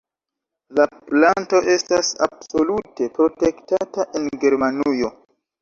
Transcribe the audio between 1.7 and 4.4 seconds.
estas absolute protektata en